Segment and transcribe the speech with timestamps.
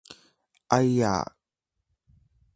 [0.67, 1.23] 哎呀!